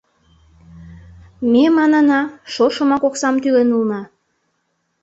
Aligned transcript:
—Ме, 1.51 1.63
манына, 1.77 2.21
шошымак 2.53 3.03
оксам 3.07 3.35
тӱлен 3.41 3.69
улына... 3.77 4.01